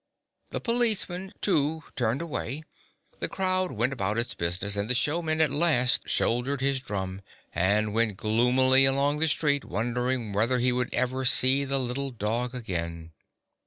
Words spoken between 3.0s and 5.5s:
the crowd went about its busi ness, and the showman